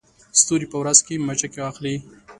ستوري 0.39 0.67
په 0.71 0.77
ورځ 0.81 0.99
کې 1.05 1.23
مچکې 1.27 1.61
اخلي 1.69 1.95